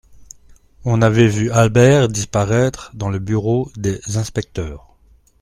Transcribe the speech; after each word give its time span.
On 0.83 1.03
avait 1.03 1.27
vu 1.27 1.51
Albert 1.51 2.07
disparaître 2.07 2.89
dans 2.95 3.11
le 3.11 3.19
bureau 3.19 3.71
des 3.77 4.01
inspecteurs. 4.17 4.95